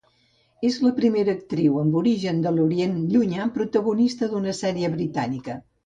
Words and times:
És 0.69 0.79
la 0.85 0.93
primera 0.99 1.35
actriu 1.41 1.77
amb 1.83 1.99
origen 2.01 2.41
de 2.47 2.55
l'Orient 2.57 2.99
Llunyà 3.15 3.49
protagonista 3.61 4.35
d'una 4.37 4.61
sèrie 4.65 4.95
britànica. 5.01 5.65